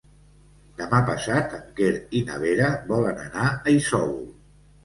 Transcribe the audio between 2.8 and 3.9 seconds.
volen anar a